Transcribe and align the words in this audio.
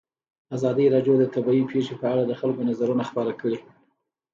ازادي 0.55 0.85
راډیو 0.95 1.13
د 1.19 1.23
طبیعي 1.35 1.63
پېښې 1.71 1.95
په 2.01 2.05
اړه 2.13 2.23
د 2.25 2.31
خلکو 2.39 2.61
نظرونه 2.69 3.03
خپاره 3.09 3.31
کړي. 3.41 3.59